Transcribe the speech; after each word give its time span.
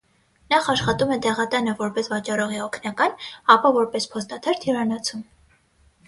Նախ 0.51 0.67
աշխատում 0.71 1.09
է 1.15 1.17
դեղատանը 1.25 1.75
որպես 1.81 2.07
վաճառողի 2.13 2.61
օգնական, 2.67 3.13
ապա 3.55 3.71
որպես 3.75 4.07
փոստատար 4.15 4.57
հյուրանոցում։ 4.65 5.21